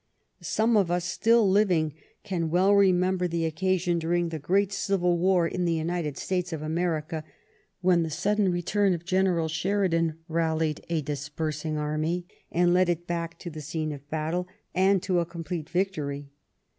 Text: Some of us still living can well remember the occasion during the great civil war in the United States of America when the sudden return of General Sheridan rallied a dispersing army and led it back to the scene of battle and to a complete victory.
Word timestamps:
Some 0.41 0.77
of 0.77 0.89
us 0.89 1.05
still 1.05 1.47
living 1.47 1.93
can 2.23 2.49
well 2.49 2.73
remember 2.73 3.27
the 3.27 3.45
occasion 3.45 3.99
during 3.99 4.29
the 4.29 4.39
great 4.39 4.71
civil 4.71 5.15
war 5.19 5.47
in 5.47 5.63
the 5.65 5.75
United 5.75 6.17
States 6.17 6.51
of 6.51 6.63
America 6.63 7.23
when 7.81 8.01
the 8.01 8.09
sudden 8.09 8.51
return 8.51 8.95
of 8.95 9.05
General 9.05 9.47
Sheridan 9.47 10.17
rallied 10.27 10.83
a 10.89 11.03
dispersing 11.03 11.77
army 11.77 12.25
and 12.51 12.73
led 12.73 12.89
it 12.89 13.05
back 13.05 13.37
to 13.37 13.51
the 13.51 13.61
scene 13.61 13.91
of 13.91 14.09
battle 14.09 14.47
and 14.73 15.03
to 15.03 15.19
a 15.19 15.23
complete 15.27 15.69
victory. 15.69 16.31